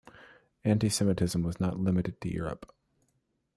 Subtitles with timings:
[0.63, 2.73] Anti-Semitism was not limited to Europe.